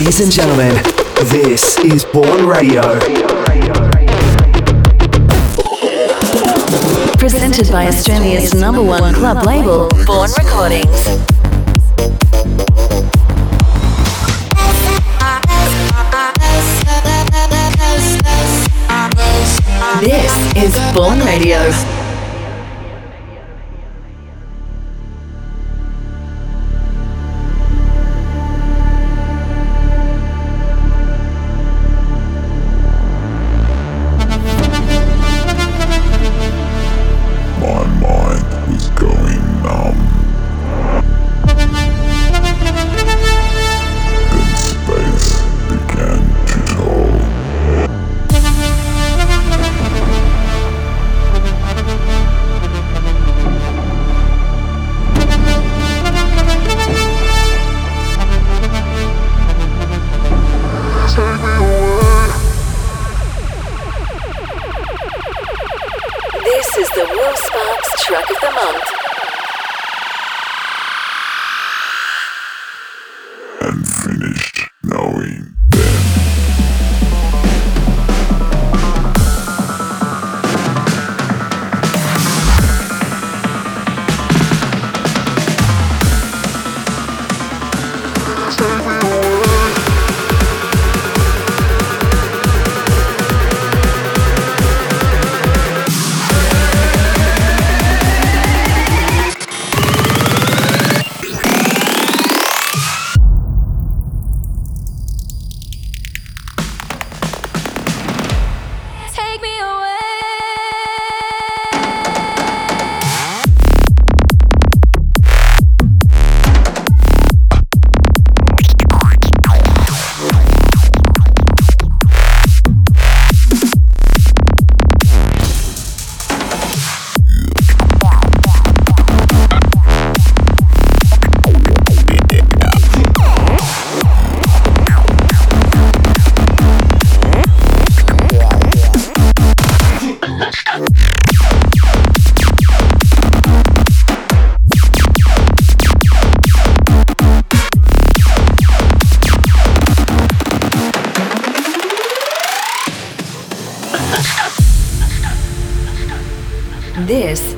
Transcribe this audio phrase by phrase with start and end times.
[0.00, 0.72] Ladies and gentlemen,
[1.28, 2.80] this is Bourne Radio.
[7.18, 11.04] Presented by Australia's number one club label, Bourne Recordings.
[20.00, 21.99] This is Bourne Radio.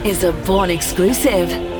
[0.04, 1.71] Is a Bourne exclusive.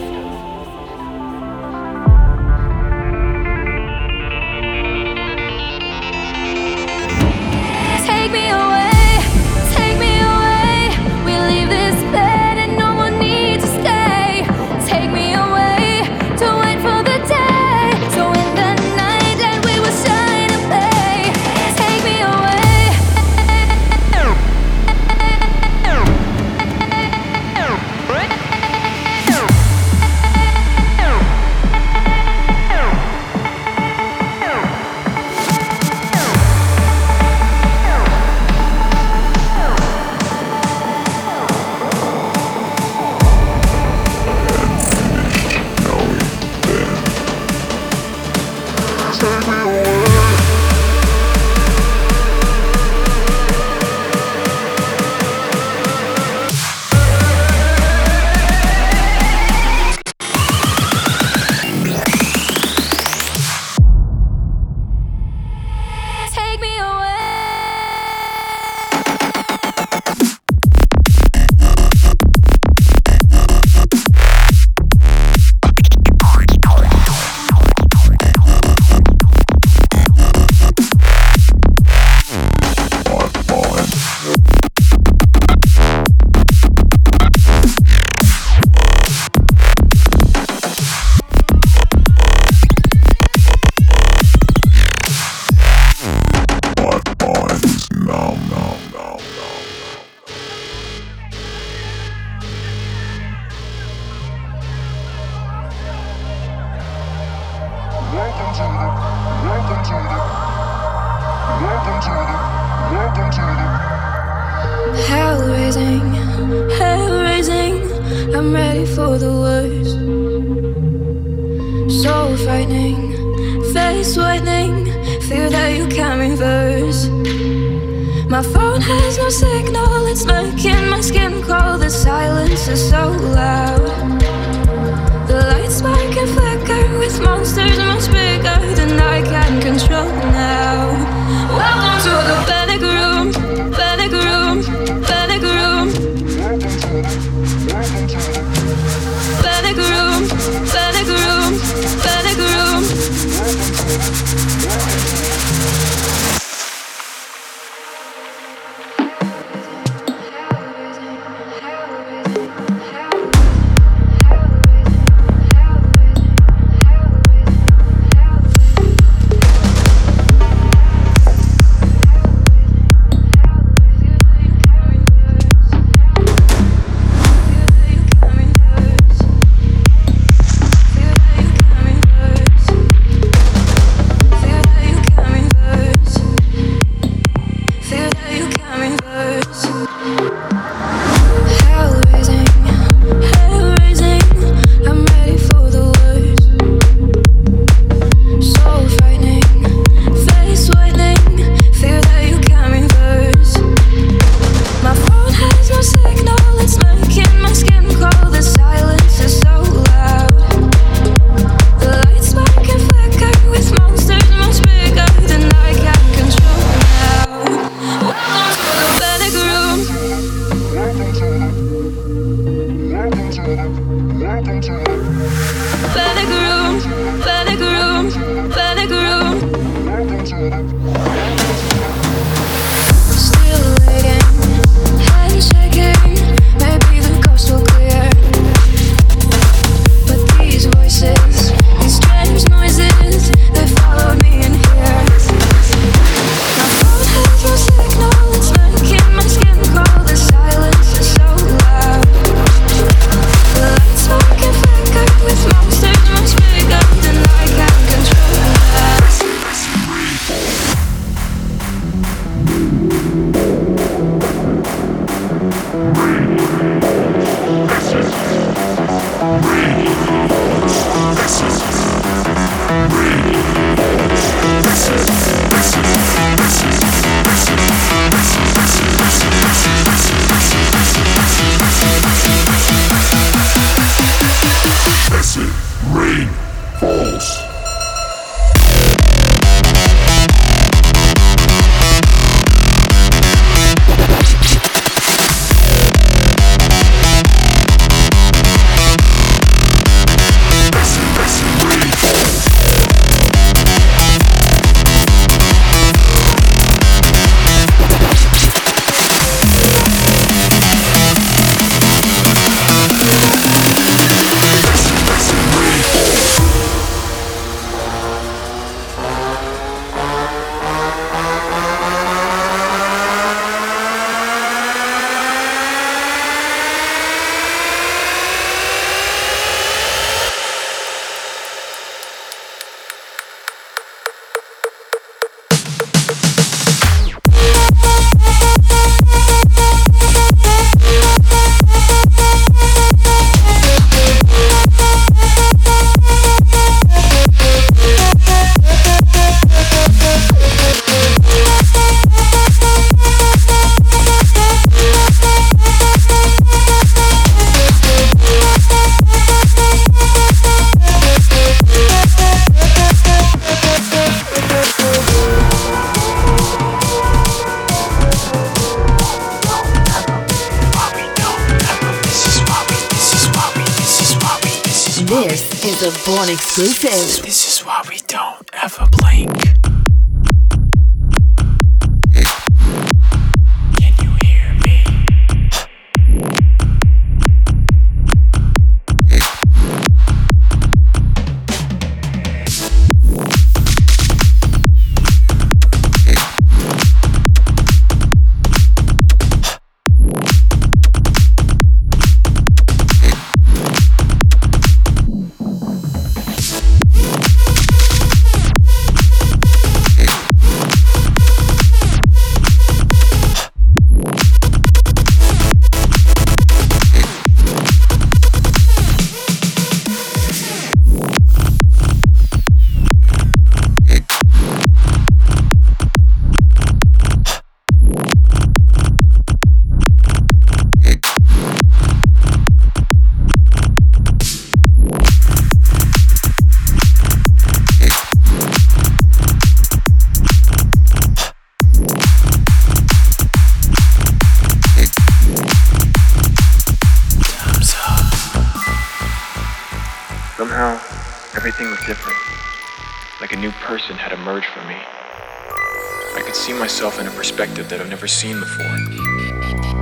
[457.33, 458.79] Perspective that I've never seen before.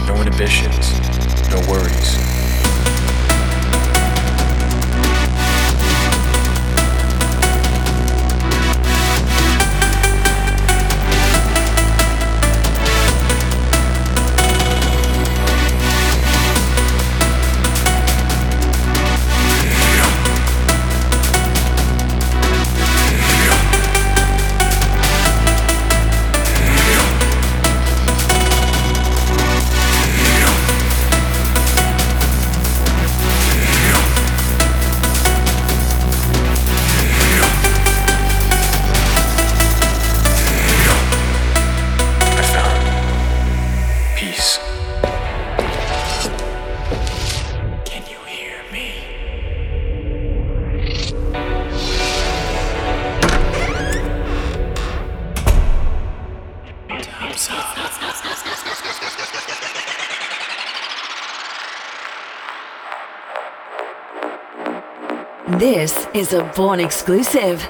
[0.07, 0.93] No inhibitions,
[1.51, 2.30] no worries.
[66.21, 67.67] Is a Bourne exclusive.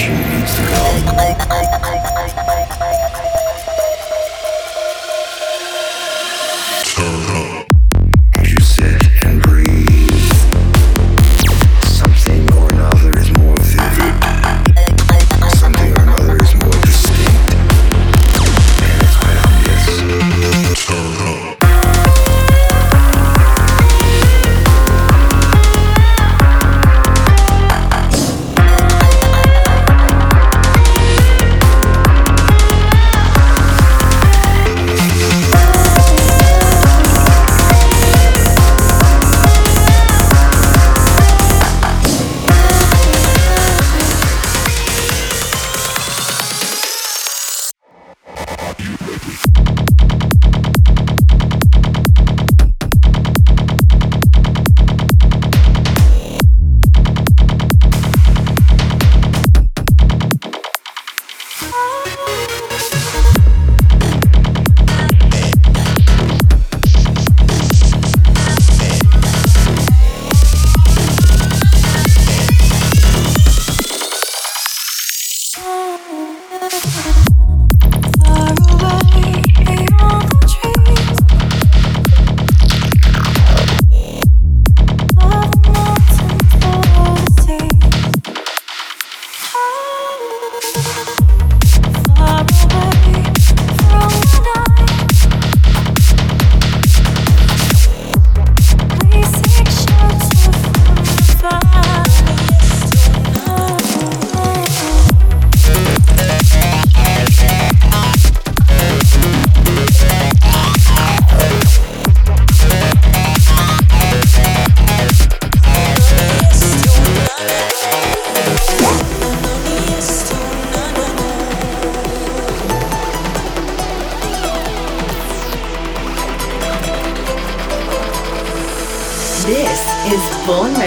[0.00, 1.39] Attention needs to go.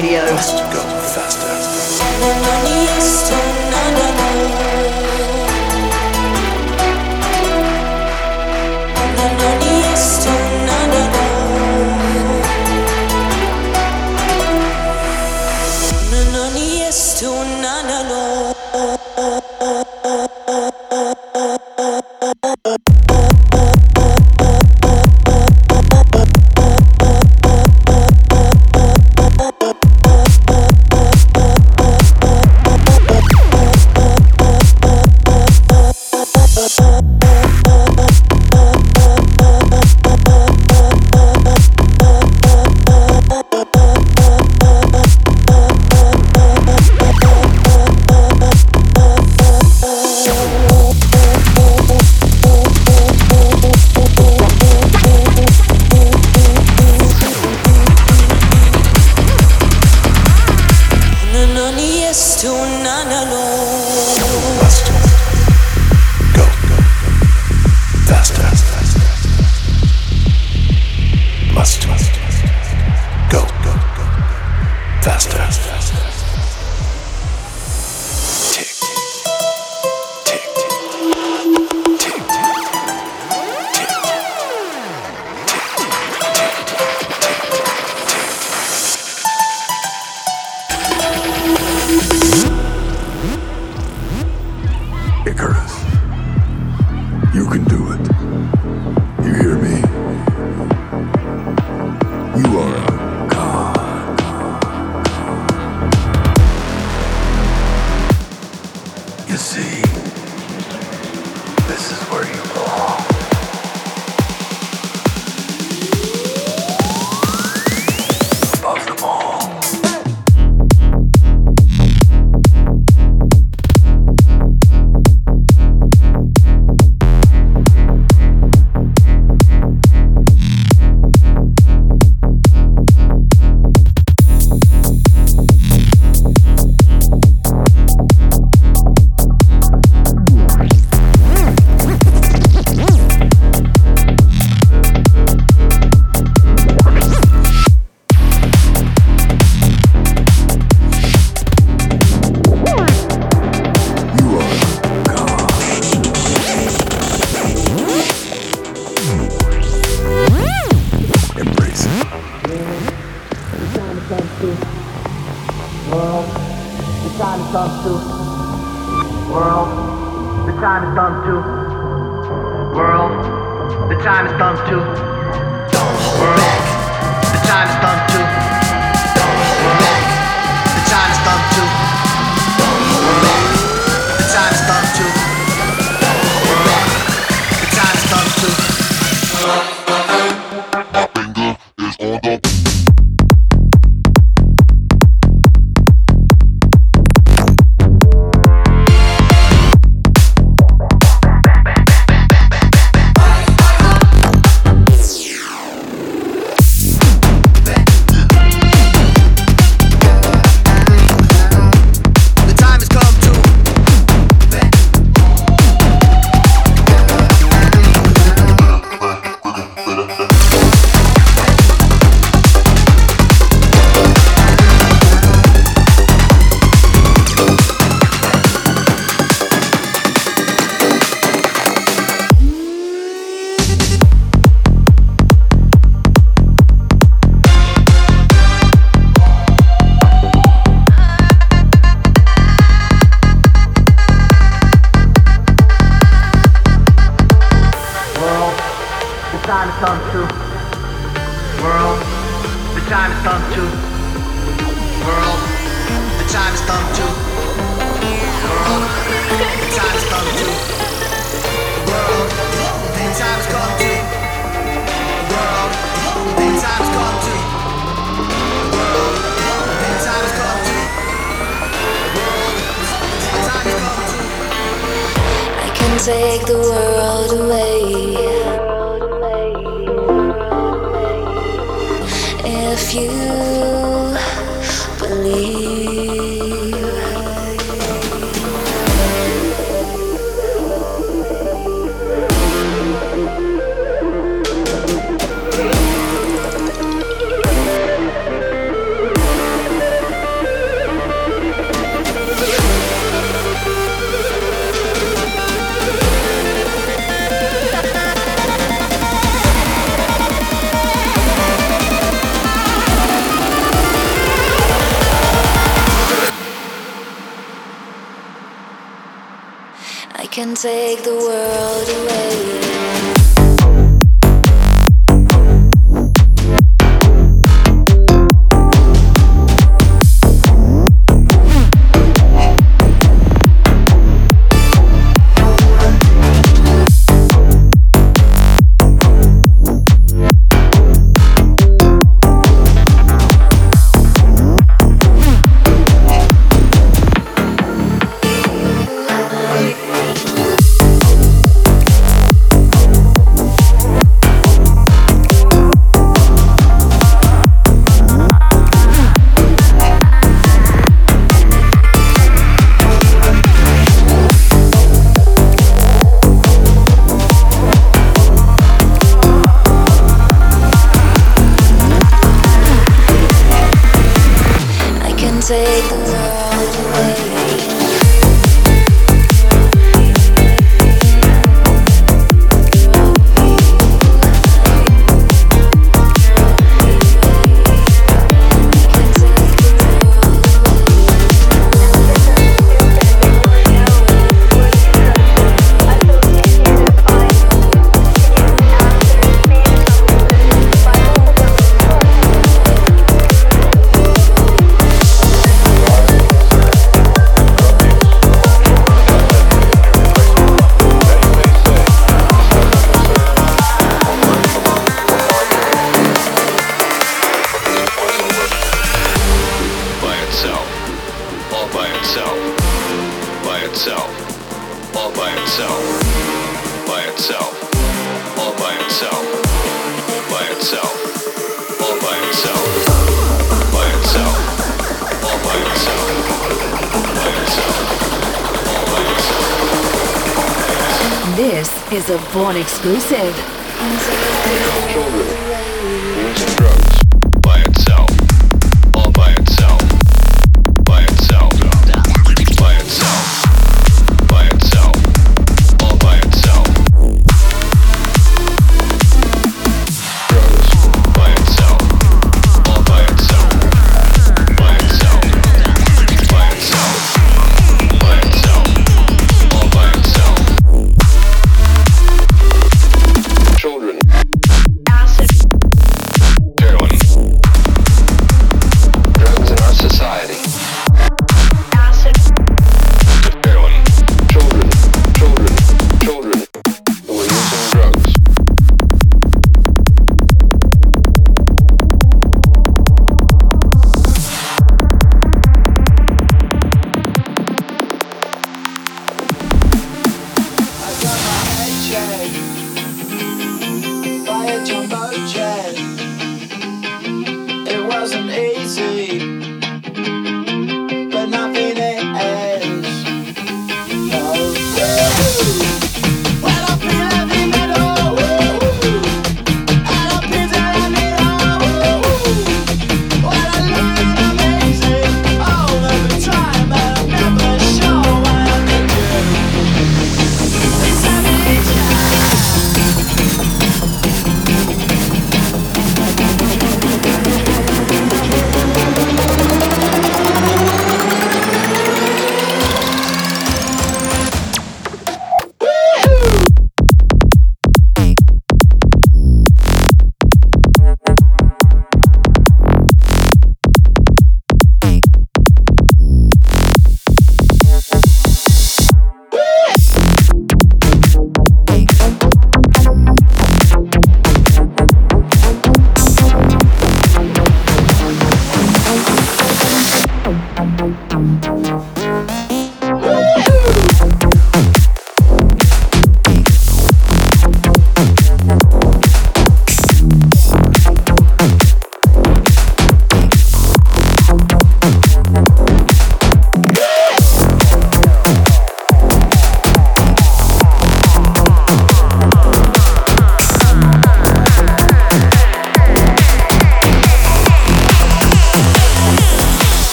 [0.00, 0.87] Radio.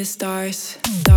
[0.00, 1.09] Came to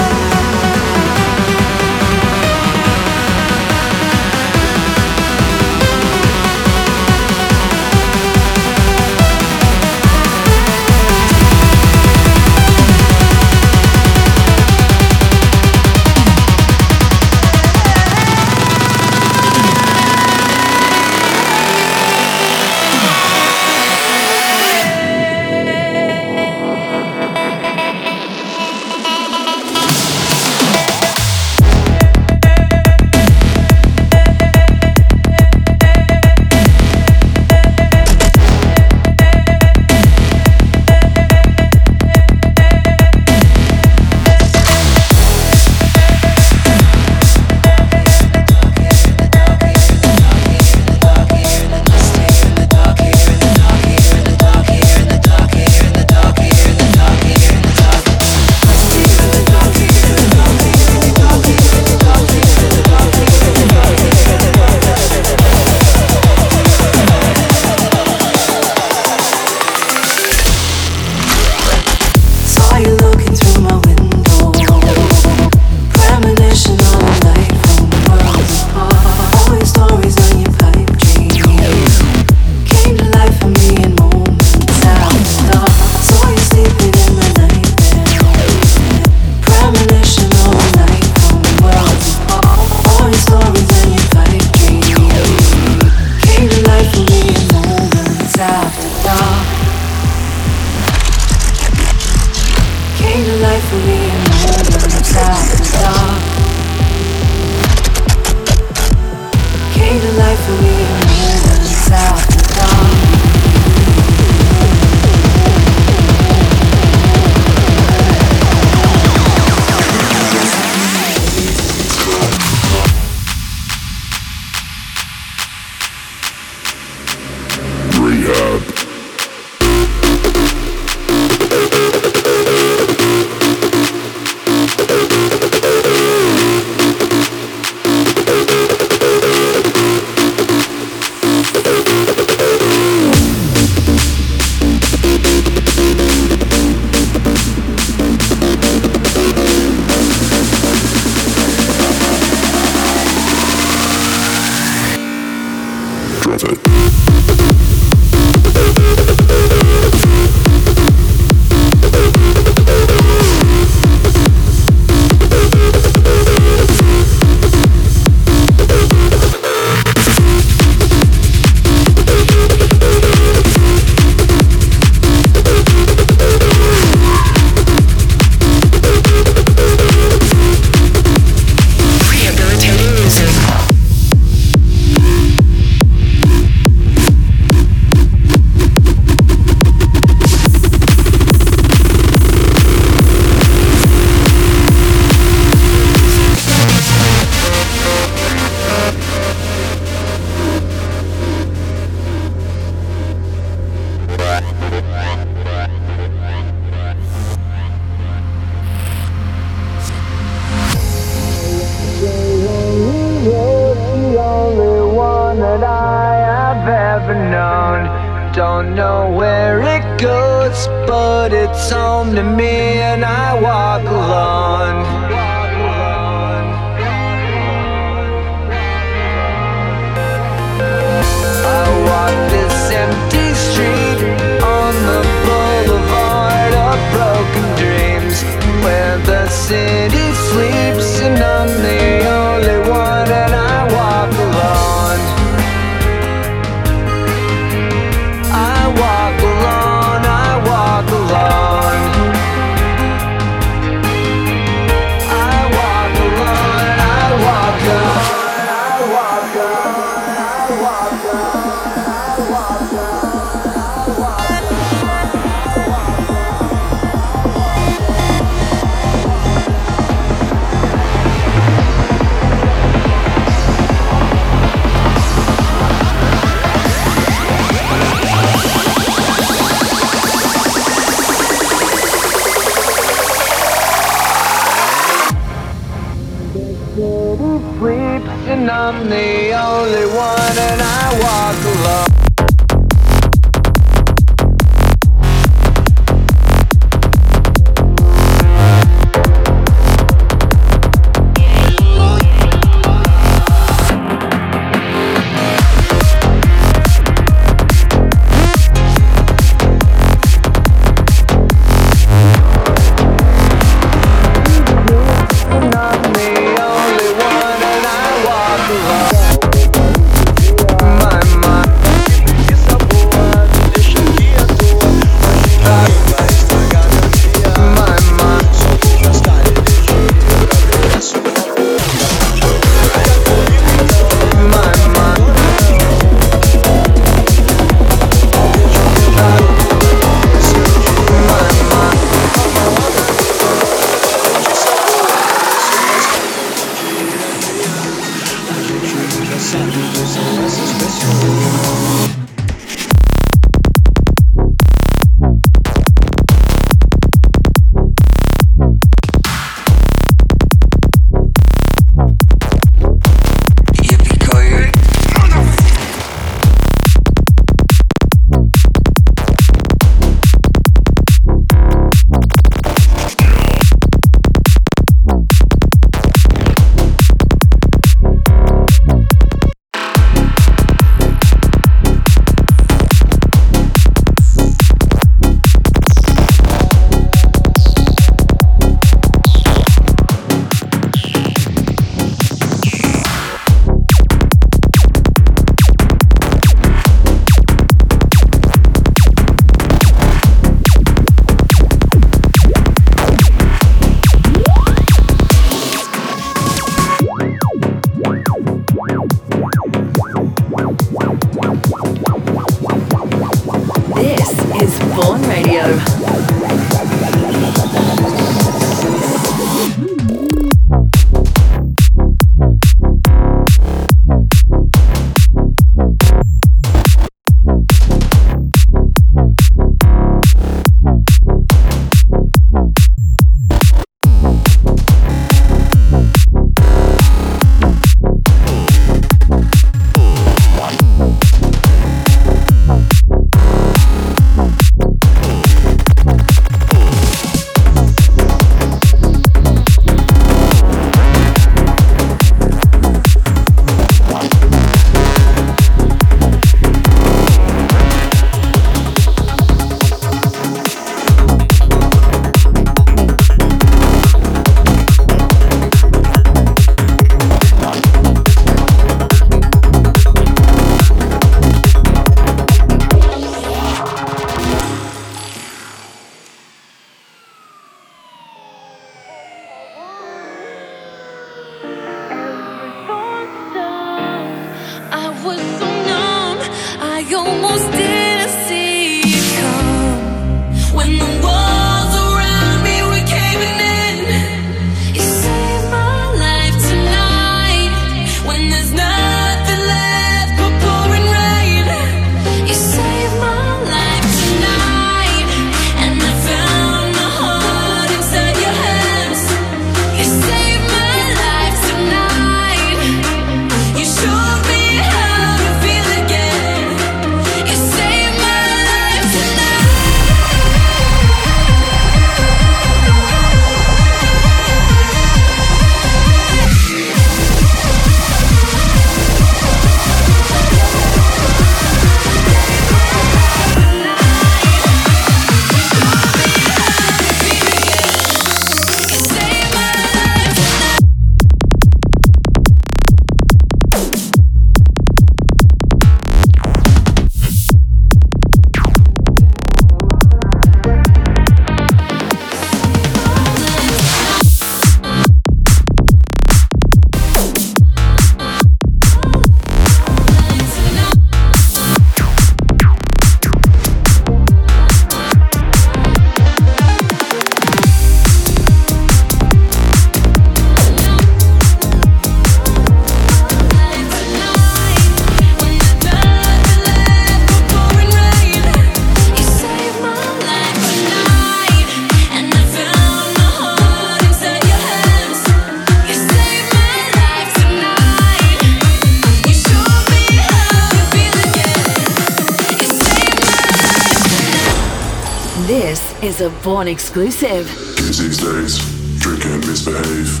[595.96, 597.26] is a Bourne exclusive.
[597.56, 598.38] Kids these days
[598.80, 600.00] drink and misbehave.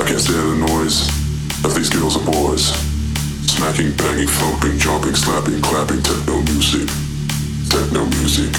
[0.00, 1.08] I can't stand the noise
[1.64, 2.66] of these girls and boys.
[3.50, 6.88] Smacking, banging, thumping, jumping, slapping, clapping, techno music.
[7.70, 8.52] Techno music.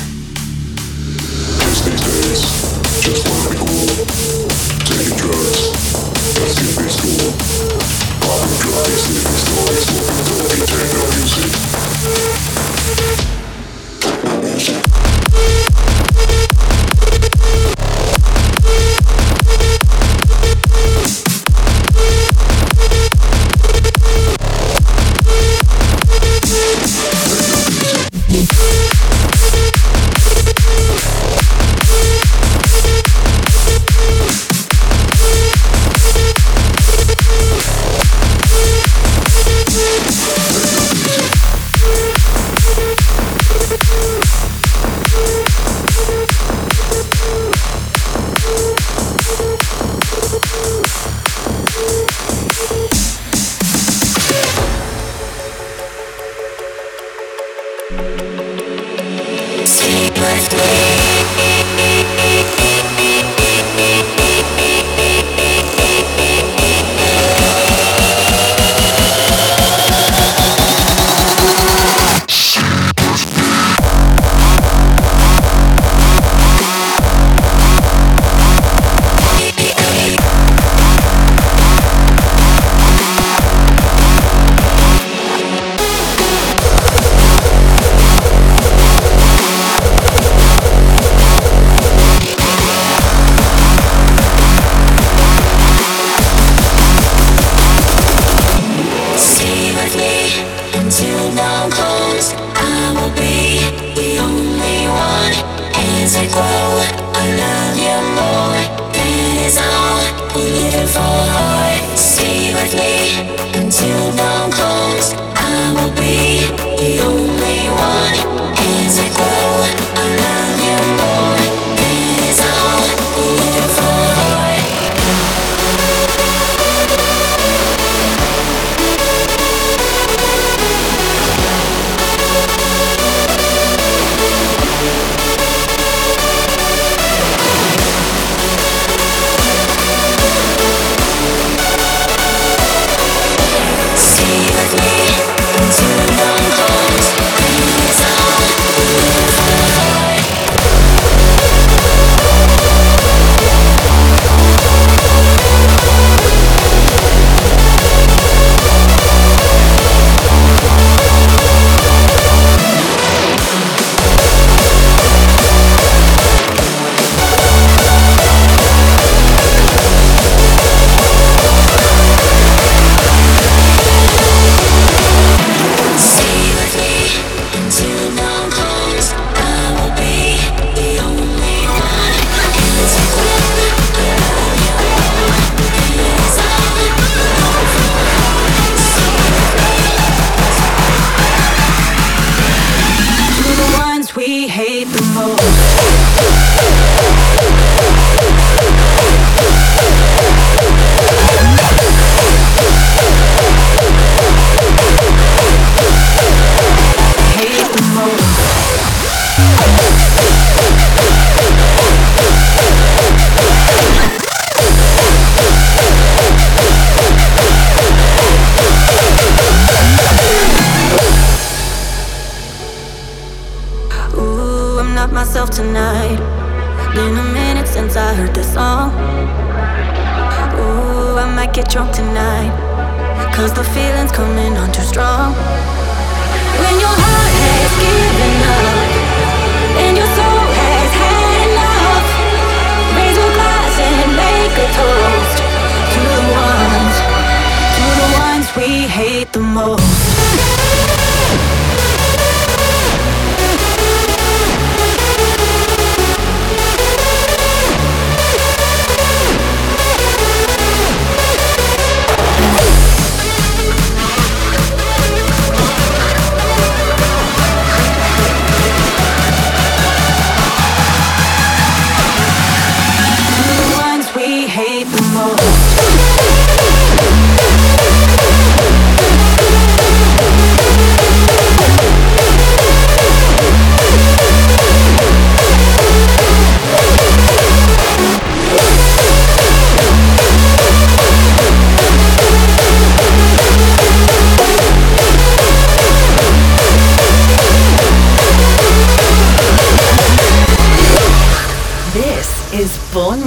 [1.60, 2.42] Kids these days
[3.04, 3.88] just wanna be cool.
[4.90, 5.60] Taking drugs.
[6.40, 7.32] Let's get this cool.
[8.20, 11.52] Popping drugs, living stories, smoking dope, techno music.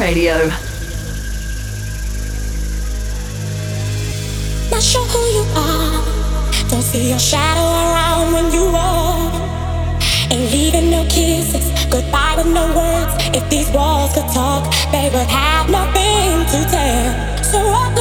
[0.09, 0.37] Radio.
[4.71, 6.01] Not sure who you are.
[6.71, 9.35] Don't see your shadow around when you walk.
[10.31, 13.13] Ain't leaving no kisses, goodbye with no words.
[13.37, 17.45] If these walls could talk, they would have nothing to tell.
[17.45, 17.95] So what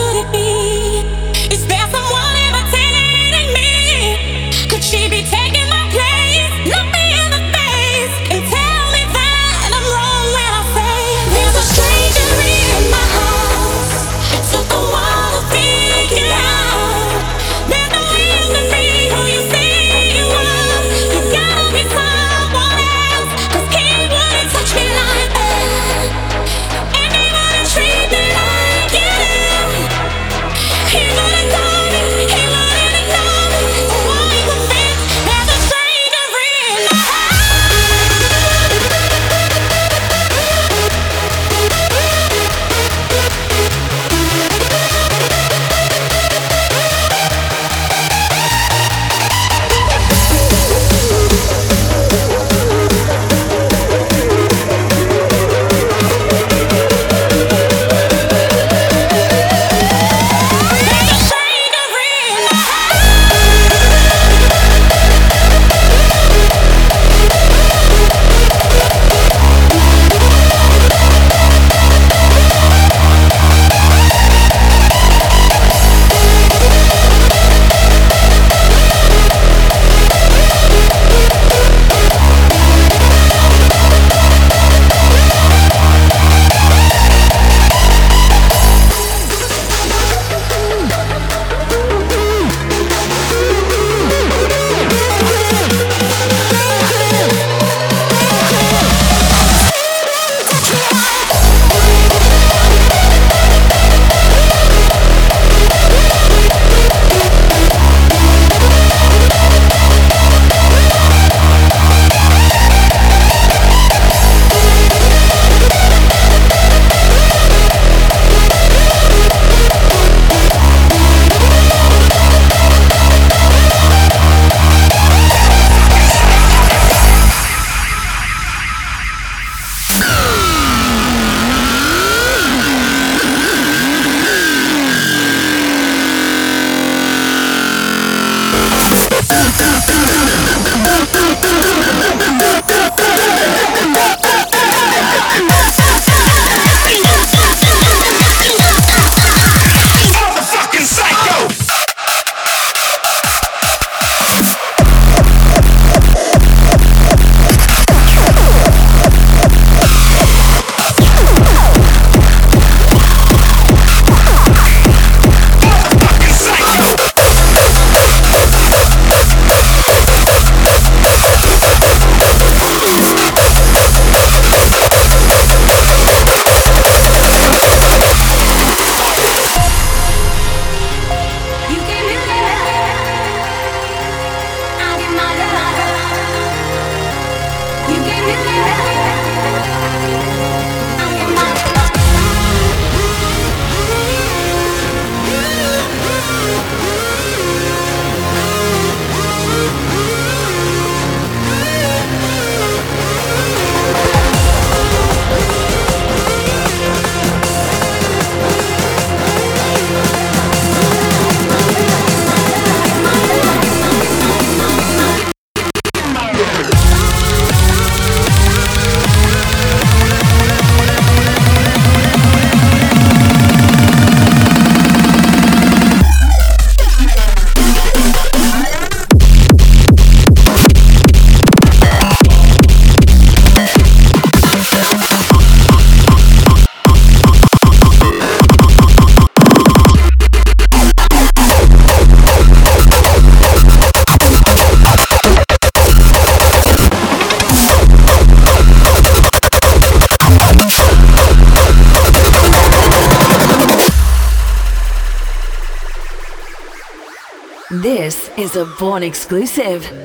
[257.95, 259.85] This is a Bourne exclusive.
[259.85, 259.95] Should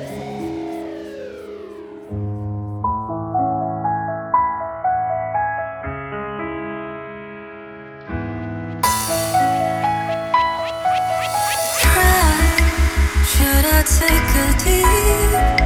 [13.67, 15.62] I take a deep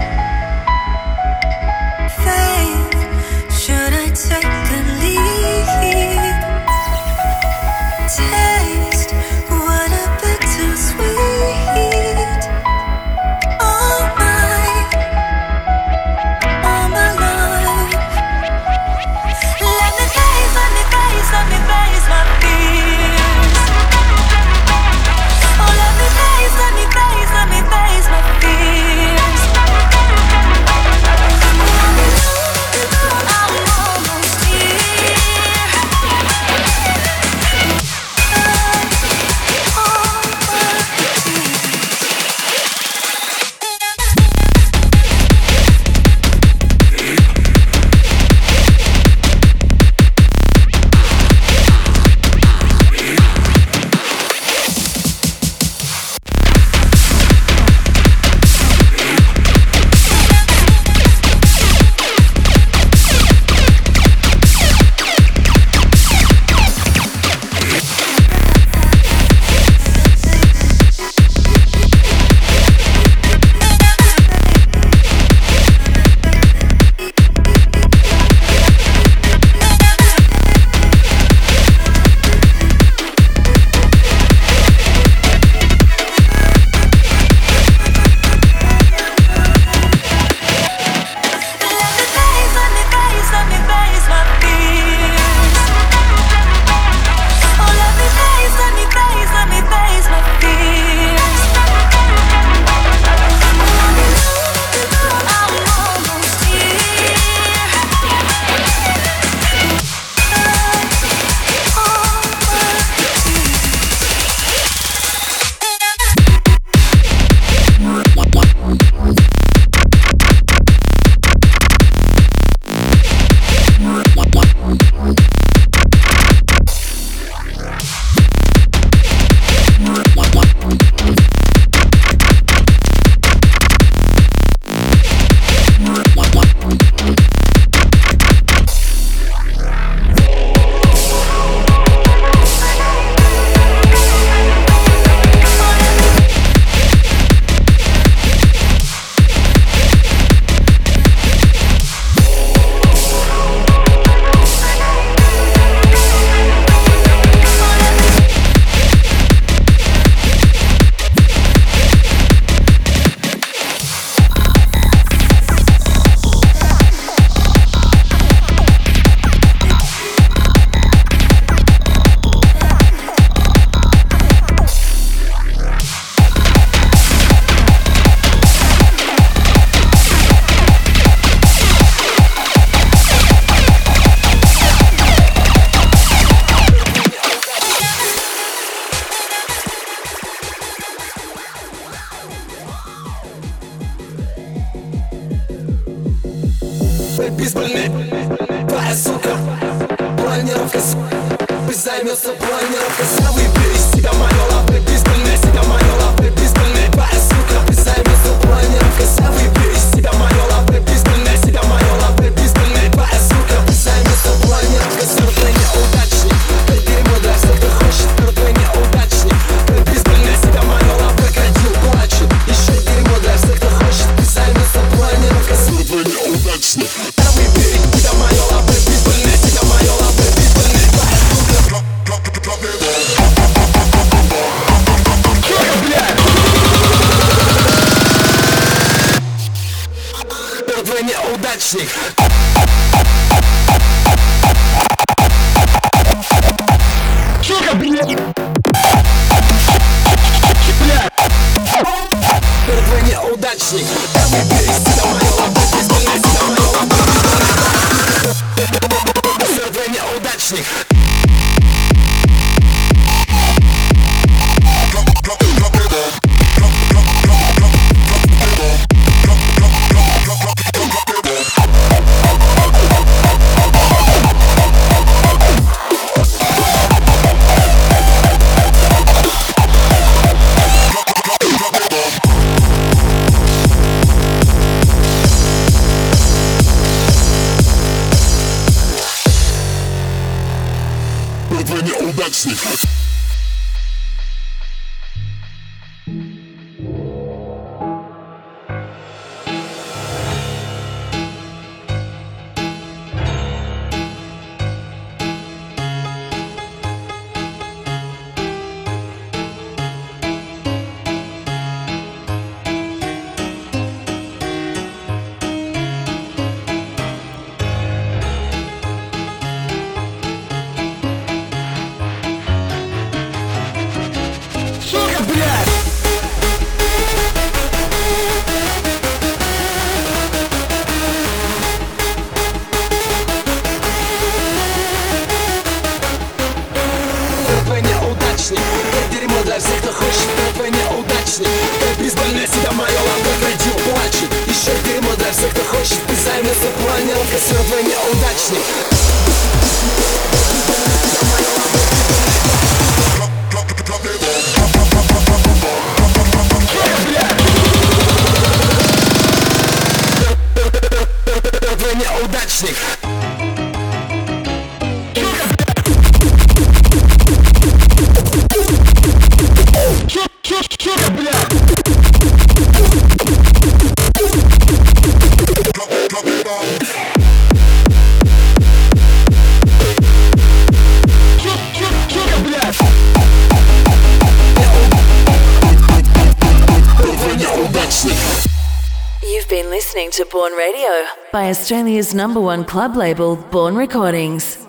[391.66, 394.65] Australia's number one club label, Bourne Recordings.